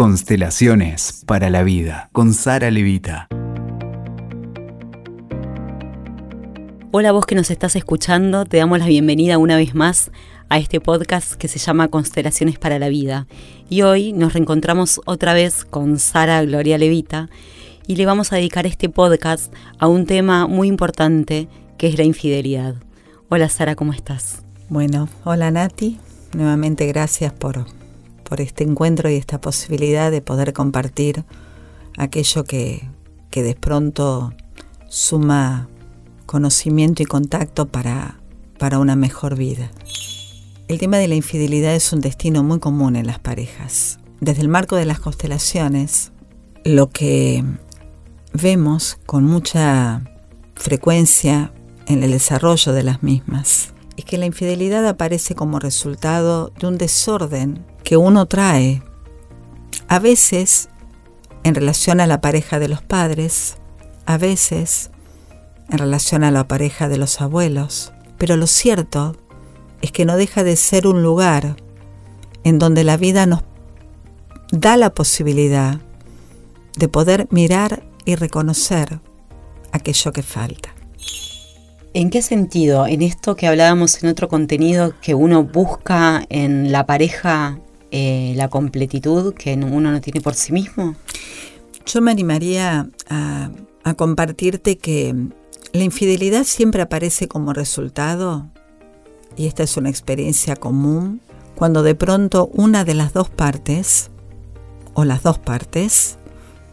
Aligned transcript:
Constelaciones 0.00 1.24
para 1.26 1.50
la 1.50 1.62
vida 1.62 2.08
con 2.12 2.32
Sara 2.32 2.70
Levita. 2.70 3.28
Hola 6.90 7.12
vos 7.12 7.26
que 7.26 7.34
nos 7.34 7.50
estás 7.50 7.76
escuchando, 7.76 8.46
te 8.46 8.56
damos 8.56 8.78
la 8.78 8.86
bienvenida 8.86 9.36
una 9.36 9.58
vez 9.58 9.74
más 9.74 10.10
a 10.48 10.56
este 10.56 10.80
podcast 10.80 11.34
que 11.34 11.48
se 11.48 11.58
llama 11.58 11.88
Constelaciones 11.88 12.58
para 12.58 12.78
la 12.78 12.88
vida. 12.88 13.26
Y 13.68 13.82
hoy 13.82 14.14
nos 14.14 14.32
reencontramos 14.32 15.02
otra 15.04 15.34
vez 15.34 15.66
con 15.66 15.98
Sara 15.98 16.42
Gloria 16.44 16.78
Levita 16.78 17.28
y 17.86 17.96
le 17.96 18.06
vamos 18.06 18.32
a 18.32 18.36
dedicar 18.36 18.64
este 18.64 18.88
podcast 18.88 19.52
a 19.78 19.86
un 19.86 20.06
tema 20.06 20.46
muy 20.46 20.68
importante 20.68 21.46
que 21.76 21.88
es 21.88 21.98
la 21.98 22.04
infidelidad. 22.04 22.76
Hola 23.28 23.50
Sara, 23.50 23.74
¿cómo 23.74 23.92
estás? 23.92 24.44
Bueno, 24.70 25.10
hola 25.24 25.50
Nati, 25.50 25.98
nuevamente 26.32 26.86
gracias 26.86 27.34
por 27.34 27.58
por 28.30 28.40
este 28.40 28.62
encuentro 28.62 29.10
y 29.10 29.16
esta 29.16 29.40
posibilidad 29.40 30.12
de 30.12 30.22
poder 30.22 30.52
compartir 30.52 31.24
aquello 31.98 32.44
que, 32.44 32.88
que 33.28 33.42
de 33.42 33.56
pronto 33.56 34.32
suma 34.88 35.68
conocimiento 36.26 37.02
y 37.02 37.06
contacto 37.06 37.66
para, 37.66 38.20
para 38.56 38.78
una 38.78 38.94
mejor 38.94 39.36
vida. 39.36 39.72
El 40.68 40.78
tema 40.78 40.98
de 40.98 41.08
la 41.08 41.16
infidelidad 41.16 41.74
es 41.74 41.92
un 41.92 42.00
destino 42.00 42.44
muy 42.44 42.60
común 42.60 42.94
en 42.94 43.08
las 43.08 43.18
parejas. 43.18 43.98
Desde 44.20 44.42
el 44.42 44.48
marco 44.48 44.76
de 44.76 44.84
las 44.84 45.00
constelaciones, 45.00 46.12
lo 46.64 46.88
que 46.88 47.42
vemos 48.32 48.96
con 49.06 49.24
mucha 49.24 50.04
frecuencia 50.54 51.52
en 51.86 52.04
el 52.04 52.12
desarrollo 52.12 52.72
de 52.72 52.84
las 52.84 53.02
mismas 53.02 53.74
es 54.00 54.06
que 54.06 54.16
la 54.16 54.24
infidelidad 54.24 54.86
aparece 54.88 55.34
como 55.34 55.58
resultado 55.58 56.52
de 56.58 56.66
un 56.66 56.78
desorden 56.78 57.66
que 57.84 57.98
uno 57.98 58.24
trae, 58.24 58.82
a 59.88 59.98
veces 59.98 60.70
en 61.44 61.54
relación 61.54 62.00
a 62.00 62.06
la 62.06 62.22
pareja 62.22 62.58
de 62.58 62.68
los 62.68 62.80
padres, 62.80 63.58
a 64.06 64.16
veces 64.16 64.90
en 65.68 65.76
relación 65.76 66.24
a 66.24 66.30
la 66.30 66.48
pareja 66.48 66.88
de 66.88 66.96
los 66.96 67.20
abuelos, 67.20 67.92
pero 68.16 68.38
lo 68.38 68.46
cierto 68.46 69.16
es 69.82 69.92
que 69.92 70.06
no 70.06 70.16
deja 70.16 70.44
de 70.44 70.56
ser 70.56 70.86
un 70.86 71.02
lugar 71.02 71.56
en 72.42 72.58
donde 72.58 72.84
la 72.84 72.96
vida 72.96 73.26
nos 73.26 73.42
da 74.50 74.78
la 74.78 74.94
posibilidad 74.94 75.78
de 76.78 76.88
poder 76.88 77.28
mirar 77.30 77.82
y 78.06 78.14
reconocer 78.14 79.00
aquello 79.72 80.10
que 80.12 80.22
falta. 80.22 80.79
¿En 81.92 82.10
qué 82.10 82.22
sentido? 82.22 82.86
En 82.86 83.02
esto 83.02 83.34
que 83.34 83.48
hablábamos 83.48 84.02
en 84.02 84.10
otro 84.10 84.28
contenido, 84.28 84.94
que 85.00 85.14
uno 85.14 85.42
busca 85.42 86.24
en 86.28 86.70
la 86.70 86.86
pareja 86.86 87.58
eh, 87.90 88.32
la 88.36 88.48
completitud 88.48 89.34
que 89.34 89.54
uno 89.54 89.90
no 89.90 90.00
tiene 90.00 90.20
por 90.20 90.34
sí 90.34 90.52
mismo? 90.52 90.94
Yo 91.84 92.00
me 92.00 92.12
animaría 92.12 92.88
a, 93.08 93.50
a 93.82 93.94
compartirte 93.94 94.78
que 94.78 95.16
la 95.72 95.82
infidelidad 95.82 96.44
siempre 96.44 96.82
aparece 96.82 97.26
como 97.26 97.52
resultado, 97.52 98.46
y 99.36 99.48
esta 99.48 99.64
es 99.64 99.76
una 99.76 99.90
experiencia 99.90 100.54
común, 100.54 101.20
cuando 101.56 101.82
de 101.82 101.96
pronto 101.96 102.50
una 102.54 102.84
de 102.84 102.94
las 102.94 103.12
dos 103.12 103.30
partes, 103.30 104.10
o 104.94 105.04
las 105.04 105.24
dos 105.24 105.38
partes, 105.38 106.18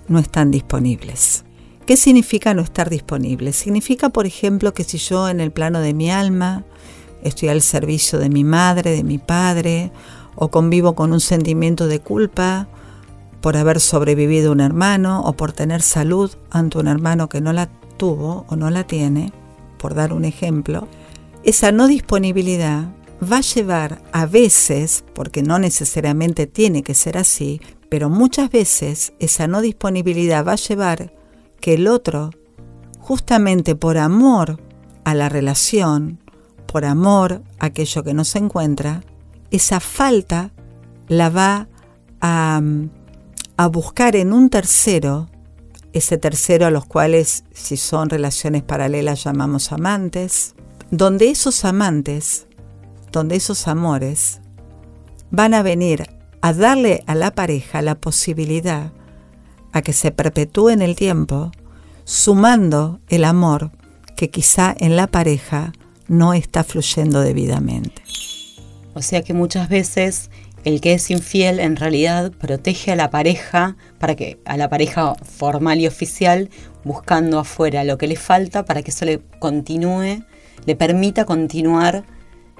no 0.08 0.20
están 0.20 0.52
disponibles. 0.52 1.47
¿Qué 1.88 1.96
significa 1.96 2.54
no 2.54 2.64
estar 2.64 2.90
disponibles? 2.90 3.56
Significa, 3.56 4.10
por 4.10 4.26
ejemplo, 4.26 4.74
que 4.74 4.84
si 4.84 4.98
yo 4.98 5.30
en 5.30 5.40
el 5.40 5.52
plano 5.52 5.80
de 5.80 5.94
mi 5.94 6.12
alma 6.12 6.66
estoy 7.24 7.48
al 7.48 7.62
servicio 7.62 8.20
de 8.20 8.28
mi 8.28 8.44
madre, 8.44 8.92
de 8.92 9.06
mi 9.06 9.20
padre, 9.20 9.94
o 10.36 10.50
convivo 10.50 10.96
con 10.96 11.14
un 11.14 11.22
sentimiento 11.22 11.88
de 11.88 12.02
culpa 12.02 12.68
por 13.40 13.56
haber 13.56 13.80
sobrevivido 13.80 14.52
un 14.52 14.60
hermano 14.60 15.22
o 15.22 15.32
por 15.38 15.54
tener 15.54 15.82
salud 15.82 16.30
ante 16.50 16.78
un 16.78 16.90
hermano 16.90 17.30
que 17.30 17.40
no 17.40 17.54
la 17.54 17.70
tuvo 17.96 18.44
o 18.50 18.58
no 18.58 18.70
la 18.70 18.86
tiene, 18.86 19.32
por 19.78 19.94
dar 19.94 20.12
un 20.12 20.26
ejemplo, 20.26 20.90
esa 21.46 21.72
no 21.72 21.88
disponibilidad 21.88 22.90
va 23.24 23.38
a 23.38 23.42
llevar 23.42 24.02
a 24.12 24.26
veces, 24.26 25.06
porque 25.16 25.42
no 25.42 25.58
necesariamente 25.58 26.47
tiene 26.47 26.84
que 26.84 26.96
ser 26.96 27.18
así, 27.18 27.62
pero 27.88 28.09
muchas 28.09 28.52
veces 28.52 29.14
esa 29.20 29.47
no 29.47 29.62
disponibilidad 29.62 30.46
va 30.46 30.52
a 30.52 30.58
llevar 30.58 31.16
que 31.59 31.73
el 31.75 31.88
otro, 31.88 32.31
justamente 33.00 33.75
por 33.75 33.97
amor 33.97 34.62
a 35.03 35.13
la 35.13 35.29
relación, 35.29 36.19
por 36.66 36.85
amor 36.85 37.41
a 37.59 37.68
aquello 37.68 38.03
que 38.03 38.13
no 38.13 38.23
se 38.23 38.40
encuentra, 38.40 39.03
esa 39.51 39.79
falta 39.79 40.51
la 41.07 41.29
va 41.29 41.67
a, 42.22 42.62
buscar 43.72 44.16
en 44.16 44.34
un 44.34 44.50
tercero, 44.50 45.29
ese 45.94 46.17
tercero 46.17 46.66
a 46.66 46.72
los 46.72 46.85
cuales 46.85 47.44
si 47.53 47.78
son 47.78 48.09
relaciones 48.09 48.63
paralelas 48.63 49.23
llamamos 49.23 49.72
amantes, 49.72 50.56
donde 50.91 51.29
esos 51.29 51.66
amantes, 51.66 52.47
donde 53.12 53.35
esos 53.35 53.67
amores 53.67 54.41
van 55.31 55.53
a 55.53 55.63
venir 55.63 56.07
a 56.41 56.53
darle 56.53 57.03
a 57.07 57.16
la 57.16 57.31
pareja 57.31 57.81
la 57.81 57.96
posibilidad 57.96 58.91
a 59.72 59.81
que 59.81 59.94
se 59.94 60.11
perpetúe 60.11 60.69
en 60.69 60.81
el 60.81 60.95
tiempo, 60.95 61.51
sumando 62.03 63.00
el 63.09 63.23
amor 63.23 63.72
que 64.16 64.29
quizá 64.29 64.75
en 64.78 64.95
la 64.95 65.07
pareja 65.07 65.73
no 66.07 66.33
está 66.33 66.63
fluyendo 66.63 67.22
debidamente. 67.22 68.01
O 68.94 69.01
sea 69.01 69.22
que 69.22 69.33
muchas 69.33 69.69
veces 69.69 70.31
el 70.63 70.81
que 70.81 70.94
es 70.94 71.11
infiel 71.11 71.59
en 71.59 71.75
realidad 71.75 72.31
protege 72.31 72.91
a 72.91 72.95
la 72.95 73.09
pareja 73.09 73.78
para 74.00 74.16
que 74.16 74.39
a 74.45 74.57
la 74.57 74.69
pareja 74.69 75.16
formal 75.16 75.79
y 75.79 75.88
oficial 75.88 76.49
buscando 76.84 77.39
afuera 77.39 77.84
lo 77.84 77.97
que 77.97 78.07
le 78.07 78.16
falta 78.16 78.66
para 78.66 78.81
que 78.81 78.91
eso 78.91 79.05
le 79.05 79.22
continúe, 79.39 80.23
le 80.66 80.75
permita 80.75 81.25
continuar 81.25 82.05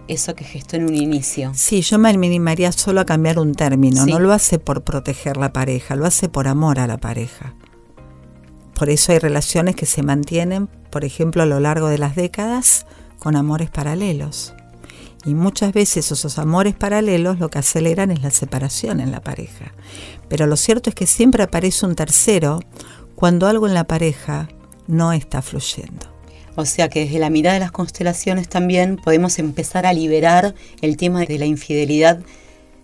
eso 0.08 0.36
que 0.36 0.44
gestó 0.44 0.76
en 0.76 0.86
un 0.86 0.96
inicio. 0.96 1.52
Sí, 1.54 1.82
yo 1.82 1.98
me 1.98 2.10
animaría 2.10 2.72
solo 2.72 3.02
a 3.02 3.06
cambiar 3.06 3.40
un 3.40 3.54
término, 3.54 4.06
no 4.06 4.20
lo 4.20 4.32
hace 4.32 4.60
por 4.60 4.84
proteger 4.84 5.38
la 5.38 5.54
pareja, 5.54 5.96
lo 5.96 6.06
hace 6.06 6.30
por 6.30 6.48
amor 6.48 6.80
a 6.80 6.88
la 6.88 6.98
pareja. 6.98 7.54
Por 8.74 8.90
eso 8.90 9.12
hay 9.12 9.20
relaciones 9.20 9.76
que 9.76 9.86
se 9.86 10.04
mantienen, 10.04 10.68
por 10.92 11.04
ejemplo, 11.04 11.42
a 11.42 11.48
lo 11.48 11.60
largo 11.60 11.88
de 11.88 11.98
las 11.98 12.16
décadas 12.16 12.86
con 13.20 13.36
amores 13.36 13.70
paralelos. 13.70 14.54
Y 15.26 15.34
muchas 15.34 15.74
veces 15.74 16.12
esos 16.12 16.38
amores 16.38 16.76
paralelos 16.76 17.40
lo 17.40 17.50
que 17.50 17.60
aceleran 17.60 18.12
es 18.12 18.22
la 18.22 18.30
separación 18.30 19.00
en 19.00 19.12
la 19.12 19.22
pareja. 19.22 19.74
Pero 20.30 20.46
lo 20.46 20.56
cierto 20.56 20.90
es 20.90 20.96
que 20.96 21.08
siempre 21.08 21.44
aparece 21.44 21.86
un 21.86 21.96
tercero 21.96 22.60
cuando 23.16 23.48
algo 23.48 23.68
en 23.68 23.74
la 23.74 23.86
pareja 23.86 24.48
no 24.88 25.12
está 25.12 25.42
fluyendo. 25.42 26.17
O 26.60 26.66
sea 26.66 26.90
que 26.90 27.02
desde 27.02 27.20
la 27.20 27.30
mirada 27.30 27.54
de 27.54 27.60
las 27.60 27.72
constelaciones 27.72 28.50
también 28.50 28.98
podemos 28.98 29.38
empezar 29.38 29.86
a 29.86 29.94
liberar 29.94 30.56
el 30.82 30.98
tema 30.98 31.24
de 31.24 31.38
la 31.38 31.46
infidelidad, 31.46 32.20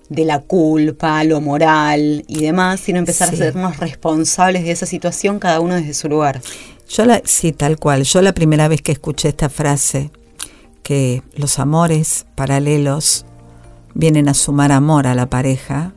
de 0.09 0.25
la 0.25 0.41
culpa, 0.41 1.23
lo 1.23 1.41
moral 1.41 2.23
y 2.27 2.41
demás, 2.41 2.81
sino 2.81 2.99
empezar 2.99 3.29
a 3.29 3.35
sernos 3.35 3.77
responsables 3.77 4.63
de 4.63 4.69
esa 4.69 4.85
situación 4.85 5.39
cada 5.39 5.59
uno 5.59 5.73
desde 5.73 5.95
su 5.95 6.07
lugar. 6.07 6.39
Yo 6.87 7.05
la, 7.05 7.23
sí, 7.25 7.51
tal 7.51 7.79
cual. 7.79 8.03
Yo 8.03 8.21
la 8.21 8.35
primera 8.35 8.67
vez 8.67 8.83
que 8.83 8.91
escuché 8.91 9.29
esta 9.29 9.49
frase, 9.49 10.11
que 10.83 11.23
los 11.33 11.57
amores 11.57 12.27
paralelos 12.35 13.25
vienen 13.95 14.29
a 14.29 14.35
sumar 14.35 14.71
amor 14.71 15.07
a 15.07 15.15
la 15.15 15.31
pareja, 15.31 15.95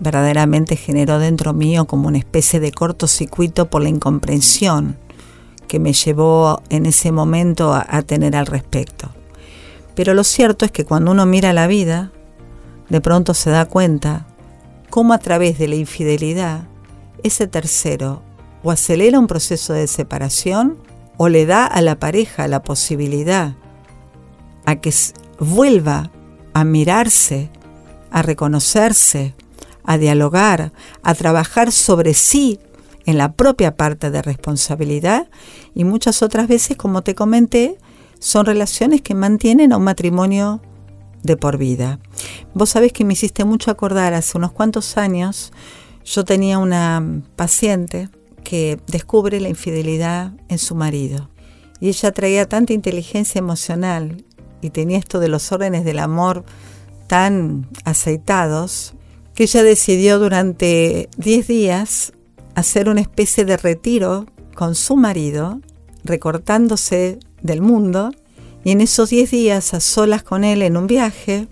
verdaderamente 0.00 0.74
generó 0.74 1.20
dentro 1.20 1.52
mío 1.52 1.86
como 1.86 2.08
una 2.08 2.18
especie 2.18 2.58
de 2.58 2.72
cortocircuito 2.72 3.70
por 3.70 3.82
la 3.82 3.88
incomprensión 3.88 4.96
que 5.68 5.78
me 5.78 5.92
llevó 5.92 6.62
en 6.70 6.86
ese 6.86 7.12
momento 7.12 7.72
a, 7.72 8.02
tener 8.02 8.34
al 8.34 8.46
respecto. 8.46 9.10
Pero 9.94 10.14
lo 10.14 10.24
cierto 10.24 10.64
es 10.64 10.72
que 10.72 10.84
cuando 10.84 11.12
uno 11.12 11.26
mira 11.26 11.52
la 11.52 11.66
vida, 11.66 12.10
de 12.88 13.00
pronto 13.00 13.34
se 13.34 13.50
da 13.50 13.66
cuenta 13.66 14.26
cómo 14.90 15.12
a 15.12 15.18
través 15.18 15.58
de 15.58 15.68
la 15.68 15.76
infidelidad 15.76 16.62
ese 17.22 17.46
tercero 17.46 18.22
o 18.62 18.70
acelera 18.70 19.18
un 19.18 19.26
proceso 19.26 19.72
de 19.72 19.86
separación 19.86 20.78
o 21.16 21.28
le 21.28 21.46
da 21.46 21.66
a 21.66 21.80
la 21.82 21.98
pareja 21.98 22.48
la 22.48 22.62
posibilidad 22.62 23.54
a 24.64 24.76
que 24.76 24.92
vuelva 25.38 26.10
a 26.54 26.64
mirarse, 26.64 27.50
a 28.10 28.22
reconocerse, 28.22 29.34
a 29.84 29.98
dialogar, 29.98 30.72
a 31.02 31.14
trabajar 31.14 31.72
sobre 31.72 32.14
sí 32.14 32.60
en 33.08 33.16
la 33.16 33.32
propia 33.32 33.74
parte 33.74 34.10
de 34.10 34.20
responsabilidad 34.20 35.30
y 35.74 35.84
muchas 35.84 36.22
otras 36.22 36.46
veces, 36.46 36.76
como 36.76 37.00
te 37.00 37.14
comenté, 37.14 37.78
son 38.18 38.44
relaciones 38.44 39.00
que 39.00 39.14
mantienen 39.14 39.72
a 39.72 39.78
un 39.78 39.84
matrimonio 39.84 40.60
de 41.22 41.38
por 41.38 41.56
vida. 41.56 42.00
Vos 42.52 42.68
sabés 42.68 42.92
que 42.92 43.06
me 43.06 43.14
hiciste 43.14 43.46
mucho 43.46 43.70
acordar, 43.70 44.12
hace 44.12 44.36
unos 44.36 44.52
cuantos 44.52 44.98
años 44.98 45.54
yo 46.04 46.26
tenía 46.26 46.58
una 46.58 47.22
paciente 47.34 48.10
que 48.44 48.78
descubre 48.88 49.40
la 49.40 49.48
infidelidad 49.48 50.32
en 50.50 50.58
su 50.58 50.74
marido 50.74 51.30
y 51.80 51.88
ella 51.88 52.12
traía 52.12 52.46
tanta 52.46 52.74
inteligencia 52.74 53.38
emocional 53.38 54.22
y 54.60 54.68
tenía 54.68 54.98
esto 54.98 55.18
de 55.18 55.28
los 55.28 55.50
órdenes 55.50 55.86
del 55.86 56.00
amor 56.00 56.44
tan 57.06 57.70
aceitados 57.86 58.92
que 59.34 59.44
ella 59.44 59.62
decidió 59.62 60.18
durante 60.18 61.08
10 61.16 61.46
días 61.46 62.12
hacer 62.58 62.88
una 62.88 63.00
especie 63.00 63.44
de 63.44 63.56
retiro 63.56 64.26
con 64.54 64.74
su 64.74 64.96
marido, 64.96 65.60
recortándose 66.02 67.18
del 67.40 67.62
mundo, 67.62 68.10
y 68.64 68.72
en 68.72 68.80
esos 68.80 69.10
10 69.10 69.30
días 69.30 69.74
a 69.74 69.80
solas 69.80 70.22
con 70.24 70.42
él 70.42 70.62
en 70.62 70.76
un 70.76 70.88
viaje, 70.88 71.46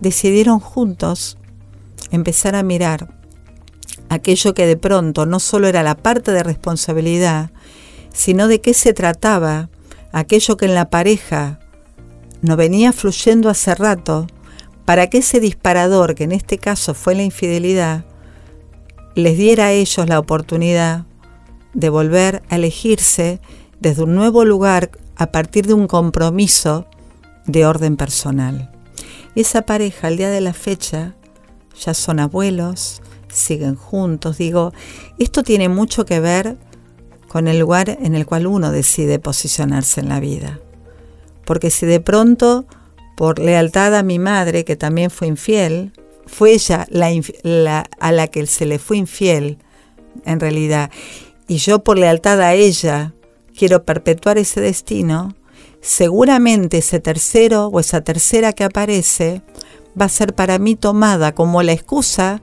decidieron 0.00 0.58
juntos 0.58 1.38
empezar 2.10 2.56
a 2.56 2.62
mirar 2.62 3.14
aquello 4.08 4.54
que 4.54 4.66
de 4.66 4.76
pronto 4.76 5.26
no 5.26 5.38
solo 5.38 5.68
era 5.68 5.82
la 5.82 5.96
parte 5.96 6.32
de 6.32 6.42
responsabilidad, 6.42 7.50
sino 8.12 8.48
de 8.48 8.60
qué 8.60 8.74
se 8.74 8.92
trataba, 8.92 9.68
aquello 10.12 10.56
que 10.56 10.66
en 10.66 10.74
la 10.74 10.90
pareja 10.90 11.60
no 12.42 12.56
venía 12.56 12.92
fluyendo 12.92 13.50
hace 13.50 13.74
rato, 13.74 14.26
para 14.84 15.08
que 15.08 15.18
ese 15.18 15.38
disparador, 15.38 16.14
que 16.14 16.24
en 16.24 16.32
este 16.32 16.58
caso 16.58 16.94
fue 16.94 17.14
la 17.14 17.22
infidelidad, 17.22 18.04
les 19.22 19.36
diera 19.36 19.66
a 19.66 19.72
ellos 19.72 20.08
la 20.08 20.18
oportunidad 20.18 21.04
de 21.74 21.88
volver 21.88 22.42
a 22.48 22.56
elegirse 22.56 23.40
desde 23.80 24.04
un 24.04 24.14
nuevo 24.14 24.44
lugar 24.44 24.90
a 25.16 25.32
partir 25.32 25.66
de 25.66 25.74
un 25.74 25.88
compromiso 25.88 26.86
de 27.44 27.66
orden 27.66 27.96
personal. 27.96 28.70
Esa 29.34 29.62
pareja 29.62 30.06
al 30.06 30.16
día 30.18 30.30
de 30.30 30.40
la 30.40 30.52
fecha 30.52 31.16
ya 31.84 31.94
son 31.94 32.20
abuelos, 32.20 33.02
siguen 33.28 33.74
juntos. 33.74 34.38
Digo, 34.38 34.72
esto 35.18 35.42
tiene 35.42 35.68
mucho 35.68 36.04
que 36.04 36.20
ver 36.20 36.56
con 37.26 37.48
el 37.48 37.58
lugar 37.58 37.98
en 38.00 38.14
el 38.14 38.24
cual 38.24 38.46
uno 38.46 38.70
decide 38.70 39.18
posicionarse 39.18 40.00
en 40.00 40.08
la 40.08 40.20
vida. 40.20 40.60
Porque 41.44 41.70
si 41.70 41.86
de 41.86 42.00
pronto 42.00 42.66
por 43.16 43.40
lealtad 43.40 43.96
a 43.96 44.04
mi 44.04 44.20
madre, 44.20 44.64
que 44.64 44.76
también 44.76 45.10
fue 45.10 45.26
infiel, 45.26 45.92
fue 46.28 46.52
ella 46.52 46.86
la, 46.90 47.88
a 47.98 48.12
la 48.12 48.28
que 48.28 48.46
se 48.46 48.66
le 48.66 48.78
fue 48.78 48.98
infiel, 48.98 49.58
en 50.24 50.40
realidad, 50.40 50.90
y 51.48 51.56
yo 51.56 51.82
por 51.82 51.98
lealtad 51.98 52.40
a 52.40 52.54
ella 52.54 53.14
quiero 53.56 53.84
perpetuar 53.84 54.38
ese 54.38 54.60
destino, 54.60 55.34
seguramente 55.80 56.78
ese 56.78 57.00
tercero 57.00 57.66
o 57.66 57.80
esa 57.80 58.02
tercera 58.02 58.52
que 58.52 58.64
aparece 58.64 59.42
va 60.00 60.06
a 60.06 60.10
ser 60.10 60.34
para 60.34 60.58
mí 60.58 60.76
tomada 60.76 61.34
como 61.34 61.62
la 61.62 61.72
excusa 61.72 62.42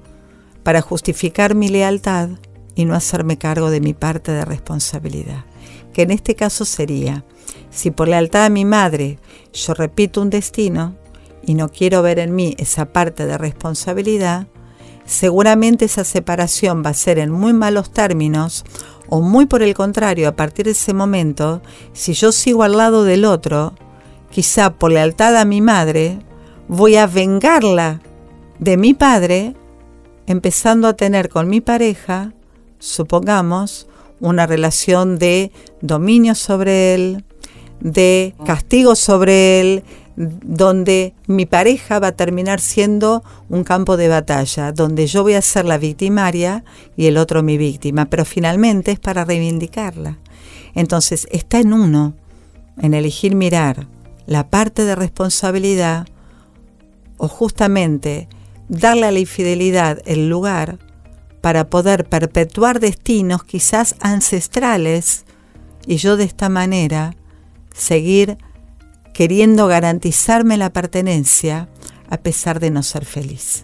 para 0.64 0.82
justificar 0.82 1.56
mi 1.56 1.70
lealtad 1.70 2.30
y 2.76 2.86
no 2.86 2.96
hacerme 2.96 3.38
cargo 3.38 3.70
de 3.70 3.82
mi 3.82 3.94
parte 3.94 4.32
de 4.32 4.44
responsabilidad, 4.44 5.46
que 5.94 6.02
en 6.02 6.12
este 6.12 6.36
caso 6.36 6.66
sería 6.66 7.24
si 7.70 7.92
por 7.92 8.08
lealtad 8.08 8.46
a 8.46 8.50
mi 8.50 8.66
madre 8.66 9.20
yo 9.54 9.74
repito 9.74 10.22
un 10.22 10.30
destino 10.30 10.96
y 11.46 11.54
no 11.54 11.70
quiero 11.70 12.02
ver 12.02 12.20
en 12.20 12.36
mí 12.36 12.56
esa 12.58 12.86
parte 12.86 13.26
de 13.26 13.38
responsabilidad, 13.38 14.48
seguramente 15.06 15.86
esa 15.86 16.04
separación 16.04 16.84
va 16.86 16.90
a 16.90 16.96
ser 16.96 17.20
en 17.20 17.32
muy 17.32 17.54
malos 17.54 17.92
términos 17.92 18.66
o 19.08 19.22
muy 19.22 19.46
por 19.46 19.62
el 19.62 19.74
contrario, 19.74 20.28
a 20.28 20.36
partir 20.36 20.66
de 20.66 20.72
ese 20.72 20.94
momento, 20.94 21.62
si 21.94 22.14
yo 22.14 22.32
sigo 22.32 22.64
al 22.64 22.78
lado 22.78 23.04
del 23.04 23.26
otro, 23.26 23.74
quizá 24.32 24.74
por 24.74 24.92
lealtad 24.92 25.38
a 25.38 25.46
mi 25.46 25.62
madre, 25.62 26.20
voy 26.68 26.96
a 26.96 27.08
vengarla 27.08 28.02
de 28.60 28.78
mi 28.78 28.94
padre, 28.94 29.56
empezando 30.26 30.88
a 30.88 30.96
tener 30.96 31.30
con 31.30 31.50
mi 31.50 31.62
pareja, 31.62 32.34
supongamos, 32.80 33.88
una 34.20 34.48
relación 34.48 35.20
de 35.20 35.52
dominio 35.82 36.36
sobre 36.36 36.96
él, 36.96 37.24
de 37.80 38.34
castigo 38.46 38.96
sobre 38.96 39.60
él, 39.60 39.84
donde 40.16 41.14
mi 41.28 41.46
pareja 41.46 42.00
va 42.00 42.08
a 42.08 42.16
terminar 42.16 42.60
siendo 42.60 43.24
un 43.50 43.64
campo 43.64 43.98
de 43.98 44.08
batalla, 44.08 44.72
donde 44.72 45.08
yo 45.08 45.24
voy 45.24 45.34
a 45.34 45.42
ser 45.42 45.66
la 45.66 45.78
victimaria 45.78 46.64
y 46.96 47.08
el 47.08 47.18
otro 47.18 47.44
mi 47.44 47.58
víctima, 47.58 48.06
pero 48.06 48.24
finalmente 48.24 48.92
es 48.92 49.00
para 49.00 49.26
reivindicarla. 49.26 50.18
Entonces 50.74 51.28
está 51.32 51.60
en 51.60 51.74
uno, 51.74 52.14
en 52.82 52.94
elegir 52.94 53.36
mirar 53.36 53.88
la 54.26 54.50
parte 54.50 54.86
de 54.86 54.96
responsabilidad 54.96 56.08
o 57.18 57.28
justamente 57.28 58.28
darle 58.68 59.08
a 59.08 59.12
la 59.12 59.20
infidelidad 59.20 60.02
el 60.06 60.30
lugar 60.30 60.80
para 61.42 61.70
poder 61.70 62.06
perpetuar 62.06 62.80
destinos 62.80 63.44
quizás 63.44 63.96
ancestrales 64.00 65.26
y 65.86 65.98
yo 65.98 66.18
de 66.18 66.24
esta 66.24 66.50
manera 66.50 67.16
seguir 67.74 68.38
queriendo 69.16 69.68
garantizarme 69.68 70.58
la 70.58 70.72
pertenencia 70.72 71.70
a 72.10 72.18
pesar 72.18 72.60
de 72.60 72.70
no 72.70 72.84
ser 72.84 73.06
feliz. 73.06 73.64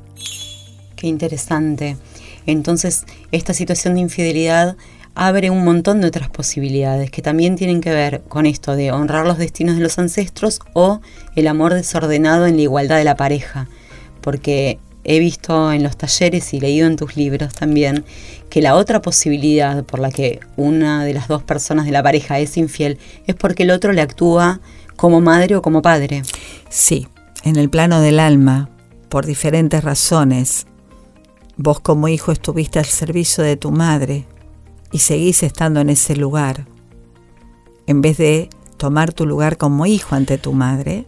Qué 0.95 1.07
interesante. 1.07 1.97
Entonces, 2.45 3.03
esta 3.33 3.53
situación 3.53 3.95
de 3.95 3.99
infidelidad 3.99 4.77
abre 5.13 5.49
un 5.49 5.65
montón 5.65 5.99
de 5.99 6.07
otras 6.07 6.29
posibilidades 6.29 7.11
que 7.11 7.21
también 7.21 7.57
tienen 7.57 7.81
que 7.81 7.89
ver 7.89 8.21
con 8.29 8.45
esto 8.45 8.77
de 8.77 8.93
honrar 8.93 9.27
los 9.27 9.37
destinos 9.37 9.75
de 9.75 9.81
los 9.81 9.99
ancestros 9.99 10.61
o 10.71 11.01
el 11.35 11.47
amor 11.47 11.73
desordenado 11.73 12.47
en 12.47 12.55
la 12.55 12.61
igualdad 12.61 12.95
de 12.95 13.03
la 13.03 13.17
pareja. 13.17 13.67
Porque 14.21 14.79
he 15.03 15.19
visto 15.19 15.73
en 15.73 15.83
los 15.83 15.97
talleres 15.97 16.53
y 16.53 16.61
leído 16.61 16.87
en 16.87 16.95
tus 16.95 17.17
libros 17.17 17.53
también 17.53 18.05
que 18.49 18.61
la 18.61 18.75
otra 18.75 19.01
posibilidad 19.01 19.83
por 19.83 19.99
la 19.99 20.11
que 20.11 20.39
una 20.55 21.03
de 21.03 21.13
las 21.13 21.27
dos 21.27 21.43
personas 21.43 21.87
de 21.87 21.91
la 21.91 22.03
pareja 22.03 22.39
es 22.39 22.55
infiel 22.55 22.99
es 23.27 23.35
porque 23.35 23.63
el 23.63 23.71
otro 23.71 23.91
le 23.91 24.01
actúa 24.01 24.61
como 25.01 25.19
madre 25.19 25.55
o 25.55 25.63
como 25.63 25.81
padre. 25.81 26.21
Sí, 26.69 27.07
en 27.43 27.55
el 27.55 27.71
plano 27.71 28.01
del 28.01 28.19
alma, 28.19 28.69
por 29.09 29.25
diferentes 29.25 29.83
razones. 29.83 30.67
Vos 31.57 31.79
como 31.79 32.07
hijo 32.07 32.31
estuviste 32.31 32.77
al 32.77 32.85
servicio 32.85 33.43
de 33.43 33.57
tu 33.57 33.71
madre 33.71 34.27
y 34.91 34.99
seguís 34.99 35.41
estando 35.41 35.79
en 35.79 35.89
ese 35.89 36.15
lugar. 36.15 36.67
En 37.87 38.01
vez 38.01 38.19
de 38.19 38.51
tomar 38.77 39.11
tu 39.11 39.25
lugar 39.25 39.57
como 39.57 39.87
hijo 39.87 40.13
ante 40.13 40.37
tu 40.37 40.53
madre, 40.53 41.07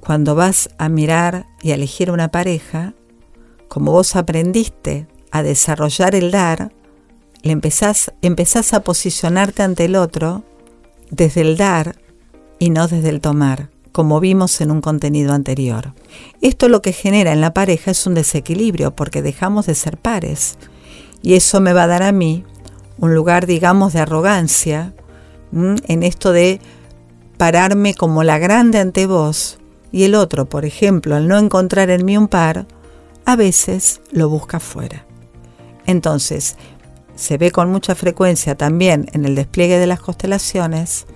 cuando 0.00 0.34
vas 0.34 0.70
a 0.78 0.88
mirar 0.88 1.44
y 1.60 1.72
a 1.72 1.74
elegir 1.74 2.10
una 2.10 2.30
pareja, 2.30 2.94
como 3.68 3.92
vos 3.92 4.16
aprendiste 4.16 5.06
a 5.30 5.42
desarrollar 5.42 6.14
el 6.14 6.30
dar, 6.30 6.72
le 7.42 7.52
empezás, 7.52 8.10
empezás 8.22 8.72
a 8.72 8.80
posicionarte 8.80 9.62
ante 9.62 9.84
el 9.84 9.96
otro 9.96 10.44
desde 11.10 11.42
el 11.42 11.58
dar 11.58 12.03
y 12.58 12.70
no 12.70 12.88
desde 12.88 13.08
el 13.08 13.20
tomar, 13.20 13.70
como 13.92 14.20
vimos 14.20 14.60
en 14.60 14.70
un 14.70 14.80
contenido 14.80 15.32
anterior. 15.32 15.94
Esto 16.40 16.68
lo 16.68 16.82
que 16.82 16.92
genera 16.92 17.32
en 17.32 17.40
la 17.40 17.54
pareja 17.54 17.90
es 17.90 18.06
un 18.06 18.14
desequilibrio 18.14 18.94
porque 18.94 19.22
dejamos 19.22 19.66
de 19.66 19.74
ser 19.74 19.98
pares. 19.98 20.56
Y 21.22 21.34
eso 21.34 21.60
me 21.60 21.72
va 21.72 21.84
a 21.84 21.88
dar 21.88 22.02
a 22.02 22.12
mí 22.12 22.44
un 22.98 23.14
lugar, 23.14 23.46
digamos, 23.46 23.92
de 23.92 24.00
arrogancia 24.00 24.94
en 25.52 26.02
esto 26.02 26.32
de 26.32 26.60
pararme 27.36 27.94
como 27.94 28.24
la 28.24 28.38
grande 28.38 28.78
ante 28.78 29.06
vos 29.06 29.58
y 29.92 30.04
el 30.04 30.14
otro, 30.14 30.48
por 30.48 30.64
ejemplo, 30.64 31.14
al 31.14 31.28
no 31.28 31.38
encontrar 31.38 31.90
en 31.90 32.04
mí 32.04 32.16
un 32.16 32.26
par, 32.26 32.66
a 33.24 33.36
veces 33.36 34.00
lo 34.10 34.28
busca 34.28 34.58
fuera. 34.58 35.06
Entonces, 35.86 36.56
se 37.14 37.38
ve 37.38 37.52
con 37.52 37.70
mucha 37.70 37.94
frecuencia 37.94 38.56
también 38.56 39.06
en 39.12 39.24
el 39.24 39.36
despliegue 39.36 39.78
de 39.78 39.86
las 39.86 40.00
constelaciones 40.00 41.06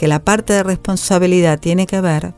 que 0.00 0.08
la 0.08 0.24
parte 0.24 0.54
de 0.54 0.62
responsabilidad 0.62 1.60
tiene 1.60 1.86
que 1.86 2.00
ver 2.00 2.32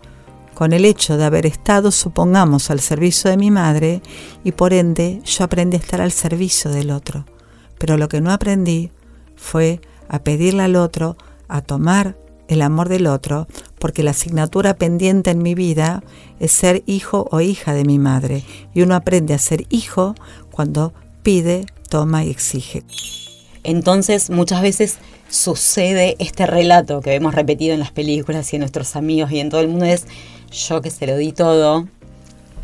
con 0.52 0.73
el 0.73 0.85
hecho 0.85 1.16
de 1.16 1.26
haber 1.26 1.47
estado, 1.47 1.92
supongamos, 1.92 2.73
al 2.73 2.81
servicio 2.81 3.31
de 3.31 3.37
mi 3.37 3.52
madre 3.52 4.02
y 4.42 4.50
por 4.50 4.73
ende 4.73 5.21
yo 5.25 5.45
aprendí 5.45 5.76
a 5.76 5.78
estar 5.78 6.00
al 6.00 6.11
servicio 6.11 6.73
del 6.73 6.90
otro. 6.90 7.25
Pero 7.78 7.99
lo 7.99 8.09
que 8.09 8.21
no 8.21 8.33
aprendí 8.33 8.90
fue 9.37 9.81
a 10.09 10.25
pedirle 10.25 10.64
al 10.64 10.75
otro, 10.75 11.16
a 11.47 11.61
tomar 11.61 12.16
el 12.49 12.62
amor 12.62 12.88
del 12.88 13.07
otro, 13.07 13.47
porque 13.78 14.02
la 14.02 14.11
asignatura 14.11 14.75
pendiente 14.75 15.31
en 15.31 15.40
mi 15.40 15.54
vida 15.54 16.02
es 16.40 16.50
ser 16.50 16.83
hijo 16.87 17.28
o 17.31 17.40
hija 17.40 17.75
de 17.75 17.85
mi 17.85 18.00
madre. 18.00 18.42
Y 18.75 18.83
uno 18.83 18.97
aprende 18.97 19.35
a 19.35 19.38
ser 19.38 19.66
hijo 19.69 20.16
cuando 20.50 20.92
pide, 21.23 21.66
toma 21.88 22.25
y 22.25 22.31
exige. 22.31 22.83
Entonces 23.62 24.31
muchas 24.31 24.62
veces 24.62 24.99
sucede 25.32 26.14
este 26.18 26.46
relato 26.46 27.00
que 27.00 27.10
vemos 27.10 27.34
repetido 27.34 27.72
en 27.72 27.80
las 27.80 27.90
películas 27.90 28.52
y 28.52 28.56
en 28.56 28.60
nuestros 28.60 28.96
amigos 28.96 29.32
y 29.32 29.40
en 29.40 29.48
todo 29.48 29.62
el 29.62 29.68
mundo 29.68 29.86
es 29.86 30.06
yo 30.50 30.82
que 30.82 30.90
se 30.90 31.06
lo 31.06 31.16
di 31.16 31.32
todo, 31.32 31.88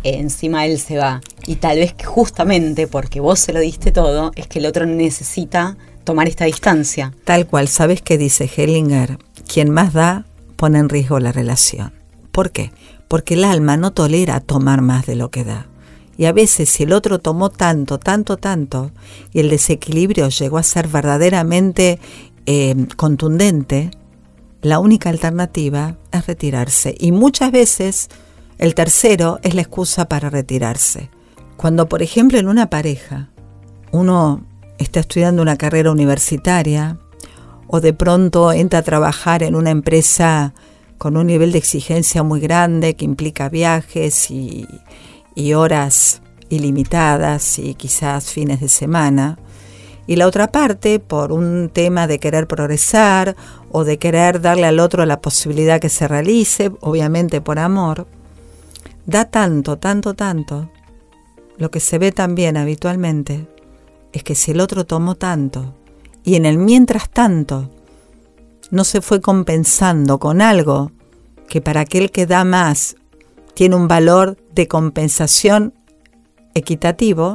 encima 0.03 0.67
él 0.67 0.79
se 0.79 0.99
va. 0.99 1.23
Y 1.47 1.57
tal 1.57 1.79
vez 1.79 1.95
que 1.95 2.05
justamente 2.05 2.87
porque 2.87 3.21
vos 3.21 3.41
se 3.41 3.55
lo 3.55 3.61
diste 3.61 3.91
todo 3.91 4.33
es 4.37 4.47
que 4.47 4.59
el 4.59 4.67
otro 4.67 4.85
necesita 4.85 5.79
tomar 6.05 6.29
esta 6.29 6.45
distancia. 6.45 7.15
Tal 7.25 7.47
cual, 7.47 7.69
¿sabes 7.69 8.03
qué 8.03 8.19
dice 8.19 8.51
Hellinger? 8.55 9.19
Quien 9.51 9.71
más 9.71 9.95
da 9.95 10.27
pone 10.57 10.79
en 10.79 10.91
riesgo 10.91 11.21
la 11.21 11.33
relación. 11.33 11.95
¿Por 12.33 12.51
qué? 12.51 12.71
Porque 13.09 13.35
el 13.35 13.45
alma 13.45 13.79
no 13.79 13.93
tolera 13.93 14.41
tomar 14.41 14.83
más 14.83 15.07
de 15.07 15.17
lo 15.17 15.31
que 15.31 15.45
da. 15.45 15.69
Y 16.19 16.27
a 16.27 16.33
veces 16.33 16.69
si 16.69 16.83
el 16.83 16.93
otro 16.93 17.21
tomó 17.21 17.49
tanto, 17.49 17.99
tanto, 17.99 18.37
tanto, 18.37 18.91
y 19.33 19.39
el 19.39 19.49
desequilibrio 19.49 20.29
llegó 20.29 20.59
a 20.59 20.65
ser 20.65 20.89
verdaderamente 20.89 22.01
eh, 22.51 22.75
contundente, 22.97 23.91
la 24.63 24.79
única 24.79 25.11
alternativa 25.11 25.99
es 26.11 26.27
retirarse. 26.27 26.95
Y 26.99 27.13
muchas 27.13 27.53
veces 27.53 28.09
el 28.57 28.75
tercero 28.75 29.39
es 29.43 29.55
la 29.55 29.61
excusa 29.61 30.09
para 30.09 30.31
retirarse. 30.31 31.11
Cuando, 31.59 31.91
por 31.91 32.01
ejemplo, 32.01 32.39
en 32.39 32.49
una 32.49 32.71
pareja 32.71 33.29
uno 33.93 34.47
está 34.79 35.01
estudiando 35.01 35.43
una 35.43 35.57
carrera 35.57 35.91
universitaria 35.91 36.97
o 37.67 37.83
de 37.83 37.93
pronto 37.93 38.51
entra 38.51 38.79
a 38.79 38.83
trabajar 38.83 39.43
en 39.43 39.55
una 39.55 39.69
empresa 39.69 40.55
con 40.97 41.19
un 41.19 41.27
nivel 41.27 41.53
de 41.53 41.59
exigencia 41.59 42.23
muy 42.23 42.41
grande 42.41 42.97
que 42.97 43.05
implica 43.05 43.51
viajes 43.51 44.31
y, 44.31 44.67
horas 45.55 46.23
ilimitadas 46.49 47.59
y 47.59 47.75
quizás 47.75 48.33
fines 48.33 48.61
de 48.61 48.69
semana. 48.69 49.39
Y 50.09 50.17
la 50.17 50.27
otra 50.27 50.47
parte, 50.47 51.01
por 51.01 51.33
un 51.33 51.71
tema 51.71 52.07
de 52.07 52.19
querer 52.19 52.47
progresar 52.47 53.37
o 53.71 53.85
de 53.85 53.99
querer 53.99 54.41
darle 54.41 54.65
al 54.65 54.81
otro 54.81 55.05
la 55.05 55.21
posibilidad 55.21 55.83
que 55.83 55.91
se 55.91 56.09
realice, 56.09 56.73
obviamente 56.81 57.43
por 57.43 57.59
amor, 57.59 58.07
da 59.05 59.27
tanto, 59.27 59.77
tanto, 59.77 60.15
tanto. 60.15 60.71
Lo 61.59 61.71
que 61.71 61.81
se 61.81 61.99
ve 61.99 62.11
también 62.11 62.57
habitualmente 62.57 63.47
es 64.15 64.25
que 64.25 64.35
si 64.35 64.53
el 64.53 64.61
otro 64.61 64.87
tomó 64.87 65.15
tanto 65.15 65.75
y 66.25 66.37
en 66.37 66.47
el 66.47 66.57
mientras 66.57 67.11
tanto 67.11 67.69
no 68.71 68.85
se 68.85 69.03
fue 69.03 69.21
compensando 69.21 70.19
con 70.19 70.41
algo 70.41 70.91
que 71.51 71.61
para 71.61 71.81
aquel 71.81 72.11
que 72.11 72.25
da 72.25 72.45
más 72.45 72.97
tiene 73.53 73.77
un 73.77 73.89
valor 73.89 74.39
de 74.55 74.69
compensación 74.69 75.75
equitativo, 76.55 77.35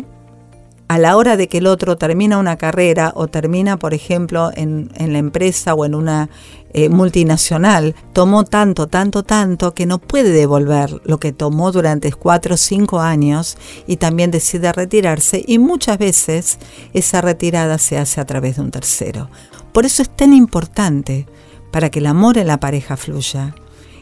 a 0.94 1.00
la 1.00 1.18
hora 1.18 1.38
de 1.38 1.48
que 1.48 1.58
el 1.58 1.66
otro 1.66 1.98
termina 1.98 2.38
una 2.38 2.56
carrera 2.56 3.14
o 3.16 3.28
termina, 3.28 3.78
por 3.78 3.96
ejemplo, 3.96 4.52
en, 4.54 4.92
la 4.96 5.18
empresa 5.18 5.74
o 5.74 5.86
en 5.86 5.96
una 5.96 6.30
eh, 6.72 6.90
multinacional, 6.90 7.96
tomó 8.14 8.44
tanto, 8.44 8.86
tanto, 8.86 9.24
tanto 9.24 9.74
que 9.74 9.88
no 9.88 9.98
puede 9.98 10.30
devolver 10.30 11.02
lo 11.04 11.20
que 11.20 11.32
tomó 11.32 11.72
durante 11.72 12.12
cuatro 12.12 12.54
o 12.54 12.58
cinco 12.58 13.00
años 13.00 13.58
y 13.88 13.96
también 13.98 14.30
decide 14.30 14.72
retirarse 14.72 15.44
y 15.48 15.58
muchas 15.58 15.98
veces 15.98 16.60
esa 16.94 17.22
retirada 17.22 17.80
se 17.80 17.98
hace 17.98 18.22
a 18.22 18.26
través 18.26 18.58
de 18.58 18.62
un 18.62 18.70
tercero. 18.70 19.32
Por 19.72 19.88
eso 19.88 20.04
es 20.04 20.16
tan 20.16 20.32
importante 20.32 21.26
para 21.72 21.90
que 21.90 21.98
el 21.98 22.06
amor 22.06 22.38
en 22.38 22.46
la 22.46 22.60
pareja 22.60 22.98
fluya, 22.98 23.56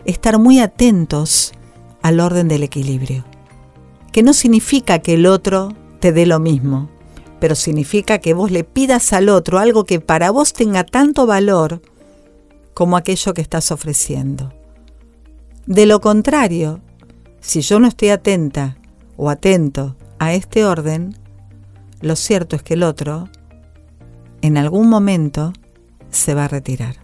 estar 0.03 0.39
muy 0.39 0.59
atentos 0.59 1.53
al 2.01 2.19
orden 2.19 2.49
del 2.49 2.63
equilibrio, 2.63 3.23
que 4.11 4.23
no 4.23 4.33
significa 4.33 4.99
que 4.99 5.13
el 5.13 5.25
otro 5.25 5.73
te 6.01 6.11
dé 6.11 6.25
lo 6.25 6.39
mismo, 6.39 6.89
pero 7.39 7.55
significa 7.55 8.17
que 8.17 8.33
vos 8.33 8.51
le 8.51 8.65
pidas 8.65 9.13
al 9.13 9.29
otro 9.29 9.59
algo 9.59 9.85
que 9.85 10.01
para 10.01 10.31
vos 10.31 10.51
tenga 10.51 10.83
tanto 10.83 11.25
valor 11.25 11.81
como 12.73 12.97
aquello 12.97 13.33
que 13.33 13.41
estás 13.41 13.71
ofreciendo. 13.71 14.51
De 15.65 15.85
lo 15.85 16.01
contrario, 16.01 16.81
si 17.39 17.61
yo 17.61 17.79
no 17.79 17.87
estoy 17.87 18.09
atenta 18.09 18.77
o 19.15 19.29
atento 19.29 19.95
a 20.19 20.33
este 20.33 20.65
orden, 20.65 21.15
lo 22.01 22.15
cierto 22.15 22.55
es 22.55 22.63
que 22.63 22.73
el 22.73 22.83
otro, 22.83 23.29
en 24.41 24.57
algún 24.57 24.89
momento, 24.89 25.53
se 26.09 26.33
va 26.33 26.45
a 26.45 26.47
retirar. 26.47 26.95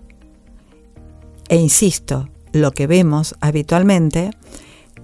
E 1.49 1.57
insisto, 1.57 2.29
lo 2.51 2.71
que 2.71 2.87
vemos 2.87 3.35
habitualmente, 3.41 4.31